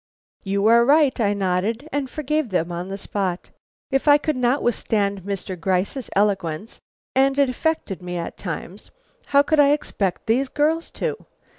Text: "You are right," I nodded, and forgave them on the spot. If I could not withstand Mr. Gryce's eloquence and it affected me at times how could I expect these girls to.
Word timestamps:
"You 0.41 0.65
are 0.65 0.83
right," 0.83 1.19
I 1.21 1.35
nodded, 1.35 1.87
and 1.91 2.09
forgave 2.09 2.49
them 2.49 2.71
on 2.71 2.89
the 2.89 2.97
spot. 2.97 3.51
If 3.91 4.07
I 4.07 4.17
could 4.17 4.35
not 4.35 4.63
withstand 4.63 5.21
Mr. 5.21 5.55
Gryce's 5.59 6.09
eloquence 6.15 6.81
and 7.13 7.37
it 7.37 7.49
affected 7.51 8.01
me 8.01 8.17
at 8.17 8.35
times 8.35 8.89
how 9.27 9.43
could 9.43 9.59
I 9.59 9.73
expect 9.73 10.25
these 10.25 10.49
girls 10.49 10.89
to. 10.97 11.27